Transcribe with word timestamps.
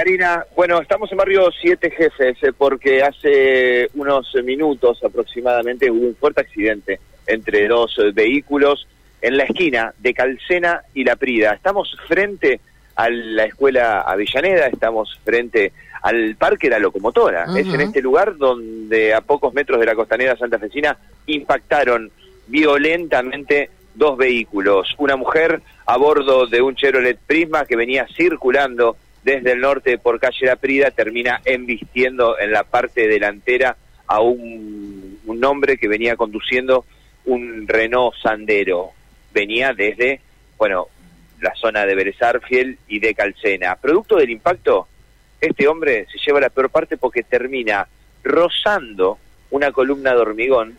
Karina, 0.00 0.46
bueno, 0.56 0.80
estamos 0.80 1.12
en 1.12 1.18
barrio 1.18 1.50
Siete 1.60 1.90
Jefes 1.90 2.42
eh, 2.42 2.54
porque 2.56 3.02
hace 3.02 3.90
unos 3.92 4.34
minutos 4.42 5.04
aproximadamente 5.04 5.90
hubo 5.90 6.06
un 6.06 6.16
fuerte 6.16 6.40
accidente 6.40 6.98
entre 7.26 7.68
dos 7.68 7.98
eh, 7.98 8.10
vehículos 8.10 8.88
en 9.20 9.36
la 9.36 9.44
esquina 9.44 9.92
de 9.98 10.14
Calcena 10.14 10.80
y 10.94 11.04
La 11.04 11.16
Prida. 11.16 11.52
Estamos 11.52 11.94
frente 12.08 12.62
a 12.94 13.10
la 13.10 13.44
escuela 13.44 14.00
Avellaneda, 14.00 14.68
estamos 14.68 15.20
frente 15.22 15.72
al 16.00 16.34
Parque 16.36 16.70
La 16.70 16.78
Locomotora. 16.78 17.44
Es 17.54 17.66
en 17.66 17.82
este 17.82 18.00
lugar 18.00 18.38
donde 18.38 19.12
a 19.12 19.20
pocos 19.20 19.52
metros 19.52 19.80
de 19.80 19.84
la 19.84 19.94
costanera 19.94 20.34
santafesina 20.34 20.96
impactaron 21.26 22.10
violentamente 22.46 23.68
dos 23.94 24.16
vehículos. 24.16 24.94
Una 24.96 25.16
mujer 25.16 25.60
a 25.84 25.98
bordo 25.98 26.46
de 26.46 26.62
un 26.62 26.74
Chevrolet 26.74 27.18
Prisma 27.18 27.66
que 27.66 27.76
venía 27.76 28.06
circulando 28.16 28.96
desde 29.22 29.52
el 29.52 29.60
norte 29.60 29.98
por 29.98 30.18
calle 30.18 30.46
La 30.46 30.56
Prida, 30.56 30.90
termina 30.90 31.40
embistiendo 31.44 32.38
en 32.38 32.52
la 32.52 32.64
parte 32.64 33.06
delantera 33.06 33.76
a 34.06 34.20
un, 34.20 35.18
hombre 35.42 35.78
que 35.78 35.88
venía 35.88 36.16
conduciendo 36.16 36.84
un 37.24 37.66
Renault 37.66 38.14
Sandero. 38.22 38.90
Venía 39.32 39.72
desde, 39.72 40.20
bueno, 40.58 40.88
la 41.40 41.54
zona 41.54 41.86
de 41.86 41.94
Berezarfiel 41.94 42.78
y 42.88 42.98
de 42.98 43.14
Calcena. 43.14 43.76
Producto 43.76 44.16
del 44.16 44.30
impacto, 44.30 44.86
este 45.40 45.66
hombre 45.66 46.06
se 46.12 46.18
lleva 46.18 46.40
la 46.40 46.50
peor 46.50 46.68
parte 46.68 46.98
porque 46.98 47.22
termina 47.22 47.86
rozando 48.22 49.18
una 49.50 49.72
columna 49.72 50.10
de 50.10 50.20
hormigón 50.20 50.78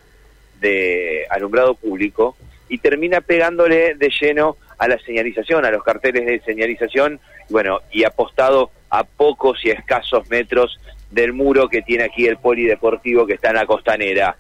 de 0.59 1.26
alumbrado 1.29 1.73
público 1.73 2.37
y 2.71 2.77
termina 2.77 3.20
pegándole 3.20 3.95
de 3.95 4.09
lleno 4.09 4.55
a 4.77 4.88
la 4.88 4.98
señalización, 4.99 5.66
a 5.66 5.71
los 5.71 5.84
carteles 5.84 6.25
de 6.25 6.39
señalización, 6.39 7.20
bueno, 7.49 7.81
y 7.91 8.05
apostado 8.05 8.71
a 8.89 9.03
pocos 9.03 9.59
y 9.66 9.71
escasos 9.71 10.29
metros 10.29 10.79
del 11.12 11.34
muro 11.34 11.67
que 11.67 11.81
tiene 11.81 12.05
aquí 12.05 12.26
el 12.27 12.38
polideportivo 12.38 13.26
que 13.26 13.34
está 13.34 13.49
en 13.49 13.55
la 13.55 13.65
costanera. 13.65 14.37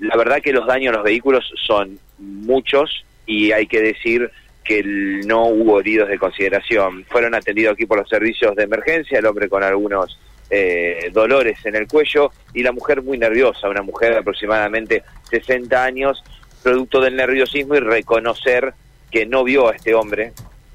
La 0.00 0.16
verdad 0.18 0.42
que 0.42 0.52
los 0.52 0.66
daños 0.66 0.92
a 0.92 0.96
los 0.96 1.04
vehículos 1.04 1.50
son 1.66 1.98
muchos 2.18 3.06
y 3.24 3.52
hay 3.52 3.66
que 3.66 3.80
decir 3.80 4.30
que 4.62 4.82
no 5.24 5.46
hubo 5.46 5.80
heridos 5.80 6.10
de 6.10 6.18
consideración. 6.18 7.06
Fueron 7.08 7.34
atendidos 7.34 7.72
aquí 7.72 7.86
por 7.86 7.98
los 7.98 8.08
servicios 8.08 8.54
de 8.54 8.64
emergencia, 8.64 9.18
el 9.18 9.24
hombre 9.24 9.48
con 9.48 9.62
algunos 9.62 10.18
eh, 10.50 11.10
dolores 11.10 11.64
en 11.64 11.76
el 11.76 11.88
cuello 11.88 12.32
y 12.52 12.62
la 12.62 12.72
mujer 12.72 13.00
muy 13.00 13.16
nerviosa, 13.16 13.70
una 13.70 13.80
mujer 13.80 14.12
de 14.12 14.18
aproximadamente 14.18 15.02
60 15.30 15.82
años, 15.82 16.22
producto 16.62 17.00
del 17.00 17.16
nerviosismo 17.16 17.74
y 17.74 17.80
reconocer 17.80 18.74
que 19.10 19.26
no 19.26 19.44
vio 19.44 19.68
a 19.68 19.74
este 19.76 19.94
hombre 19.94 20.32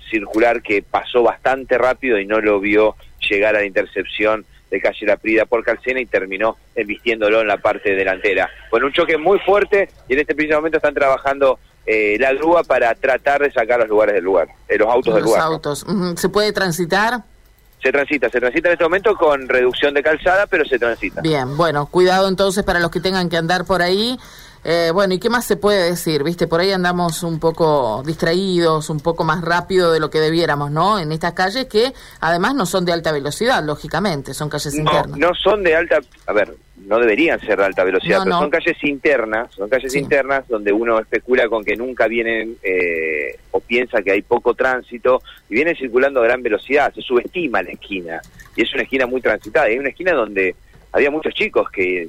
circular, 0.09 0.61
que 0.61 0.83
pasó 0.83 1.23
bastante 1.23 1.77
rápido 1.77 2.19
y 2.19 2.25
no 2.25 2.39
lo 2.39 2.59
vio 2.59 2.95
llegar 3.29 3.55
a 3.55 3.59
la 3.59 3.65
intercepción 3.65 4.45
de 4.69 4.81
calle 4.81 5.05
La 5.05 5.17
Prida 5.17 5.45
por 5.45 5.63
Calcena 5.63 5.99
y 5.99 6.05
terminó 6.05 6.57
embistiéndolo 6.75 7.41
en 7.41 7.47
la 7.47 7.57
parte 7.57 7.95
delantera. 7.95 8.49
Con 8.69 8.83
un 8.83 8.91
choque 8.91 9.17
muy 9.17 9.39
fuerte 9.39 9.89
y 10.07 10.13
en 10.13 10.19
este 10.19 10.35
preciso 10.35 10.57
momento 10.57 10.77
están 10.77 10.93
trabajando 10.93 11.59
eh, 11.85 12.17
la 12.19 12.33
grúa 12.33 12.63
para 12.63 12.93
tratar 12.95 13.41
de 13.41 13.51
sacar 13.51 13.79
los 13.79 13.87
lugares 13.87 14.15
del 14.15 14.23
lugar, 14.23 14.49
eh, 14.67 14.77
los 14.77 14.89
autos 14.89 15.15
del 15.15 15.23
lugar. 15.23 15.41
autos. 15.41 15.85
¿Se 16.15 16.29
puede 16.29 16.51
transitar? 16.51 17.23
Se 17.81 17.91
transita, 17.91 18.29
se 18.29 18.39
transita 18.39 18.69
en 18.69 18.73
este 18.73 18.83
momento 18.83 19.15
con 19.15 19.47
reducción 19.47 19.93
de 19.93 20.01
calzada, 20.01 20.47
pero 20.47 20.65
se 20.65 20.79
transita. 20.79 21.21
Bien, 21.21 21.55
bueno, 21.55 21.85
cuidado 21.85 22.27
entonces 22.27 22.63
para 22.63 22.79
los 22.79 22.89
que 22.89 22.99
tengan 22.99 23.29
que 23.29 23.37
andar 23.37 23.65
por 23.65 23.81
ahí. 23.81 24.17
Eh, 24.63 24.91
bueno, 24.93 25.13
¿y 25.13 25.19
qué 25.19 25.29
más 25.29 25.45
se 25.45 25.55
puede 25.55 25.91
decir? 25.91 26.23
Viste, 26.23 26.47
por 26.47 26.59
ahí 26.59 26.71
andamos 26.71 27.23
un 27.23 27.39
poco 27.39 28.03
distraídos, 28.05 28.89
un 28.89 28.99
poco 28.99 29.23
más 29.23 29.41
rápido 29.41 29.93
de 29.93 29.99
lo 29.99 30.09
que 30.09 30.19
debiéramos, 30.19 30.71
¿no? 30.71 30.99
En 30.99 31.11
estas 31.11 31.33
calles 31.33 31.67
que 31.67 31.93
además 32.19 32.55
no 32.55 32.65
son 32.65 32.83
de 32.83 32.91
alta 32.91 33.11
velocidad, 33.11 33.63
lógicamente, 33.63 34.33
son 34.33 34.49
calles 34.49 34.73
internas. 34.73 35.17
No 35.17 35.33
son 35.35 35.63
de 35.63 35.75
alta, 35.75 35.99
a 36.25 36.33
ver, 36.33 36.53
no 36.87 36.99
deberían 36.99 37.37
ser 37.41 37.57
de 37.57 37.65
alta 37.65 37.83
velocidad, 37.83 38.21
pero 38.23 38.37
son 38.37 38.49
calles 38.49 38.81
internas, 38.81 39.53
son 39.53 39.67
calles 39.67 39.93
internas 39.93 40.47
donde 40.47 40.71
uno 40.71 40.97
especula 40.99 41.49
con 41.49 41.65
que 41.65 41.75
nunca 41.75 42.07
vienen 42.07 42.55
eh, 42.63 43.37
o 43.51 43.59
piensa 43.59 44.01
que 44.01 44.11
hay 44.11 44.21
poco 44.21 44.53
tránsito 44.53 45.21
y 45.49 45.55
vienen 45.55 45.75
circulando 45.75 46.21
a 46.21 46.23
gran 46.23 46.41
velocidad, 46.41 46.93
se 46.93 47.01
subestima 47.01 47.61
la 47.61 47.71
esquina 47.71 48.21
y 48.55 48.61
es 48.61 48.73
una 48.73 48.83
esquina 48.83 49.05
muy 49.05 49.19
transitada, 49.19 49.69
y 49.69 49.73
es 49.73 49.79
una 49.81 49.89
esquina 49.89 50.13
donde 50.13 50.55
había 50.93 51.11
muchos 51.11 51.33
chicos 51.33 51.69
que 51.69 52.07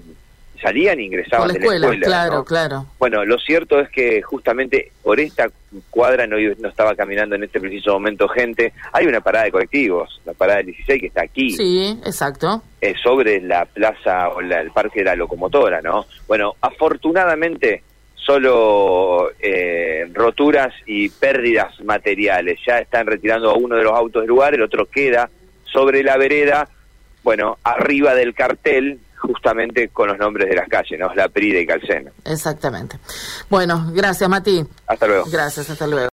salían 0.61 0.99
e 0.99 1.05
ingresaban 1.05 1.49
la 1.49 1.55
de 1.55 1.61
la 1.61 1.67
escuela. 1.67 2.07
Claro, 2.07 2.45
claro. 2.45 2.87
Bueno, 2.99 3.25
lo 3.25 3.39
cierto 3.39 3.81
es 3.81 3.89
que 3.91 4.23
justamente 4.23 4.93
por 5.03 5.21
esta 5.21 5.49
cuadra 5.91 6.27
no, 6.27 6.37
no 6.59 6.69
estaba 6.69 6.95
caminando 6.95 7.37
en 7.37 7.45
este 7.45 7.61
preciso 7.61 7.93
momento 7.93 8.29
gente. 8.29 8.73
Hay 8.93 9.07
una 9.07 9.21
parada 9.21 9.47
de 9.47 9.53
colectivos, 9.53 10.21
la 10.25 10.35
parada 10.35 10.59
del 10.59 10.67
16 10.67 11.01
que 11.01 11.07
está 11.07 11.23
aquí. 11.23 11.51
Sí, 11.51 11.99
exacto. 12.05 12.63
Eh, 12.81 12.95
sobre 13.03 13.41
la 13.41 13.65
plaza 13.65 14.29
o 14.29 14.41
el 14.41 14.71
parque 14.71 15.01
de 15.01 15.07
la 15.07 15.17
locomotora, 15.17 15.81
¿no? 15.83 16.07
Bueno, 16.27 16.55
afortunadamente 16.61 17.83
solo 18.15 19.31
eh, 19.41 20.07
roturas 20.13 20.75
y 20.85 21.09
pérdidas 21.09 21.81
materiales. 21.83 22.59
Ya 22.67 22.79
están 22.79 23.07
retirando 23.07 23.51
a 23.51 23.55
uno 23.55 23.75
de 23.77 23.85
los 23.85 23.95
autos 23.95 24.21
del 24.21 24.29
lugar, 24.29 24.55
el 24.55 24.63
otro 24.63 24.85
queda 24.85 25.31
sobre 25.65 26.03
la 26.03 26.19
vereda, 26.19 26.69
bueno, 27.23 27.57
arriba 27.63 28.15
del 28.15 28.35
cartel 28.35 28.99
justamente 29.21 29.89
con 29.89 30.09
los 30.09 30.19
nombres 30.19 30.49
de 30.49 30.56
las 30.56 30.69
calles, 30.69 30.99
¿no? 30.99 31.12
La 31.15 31.29
Prida 31.29 31.61
y 31.61 31.67
Calcena. 31.67 32.11
Exactamente. 32.25 32.99
Bueno, 33.49 33.91
gracias, 33.93 34.29
Mati. 34.29 34.65
Hasta 34.87 35.06
luego. 35.06 35.27
Gracias, 35.31 35.71
hasta 35.71 35.87
luego. 35.87 36.06